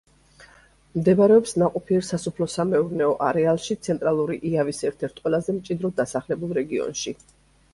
მდებარეობს 0.99 1.51
ნაყოფიერ 1.63 2.07
სასოფლო–სამეურნეო 2.07 3.11
არეალში, 3.27 3.77
ცენტრალური 3.89 4.39
იავის 4.53 4.81
ერთ–ერთ 4.91 5.23
ყველაზე 5.27 5.59
მჭიდროდ 5.61 5.97
დასახლებულ 6.01 6.57
რეგიონში. 6.61 7.17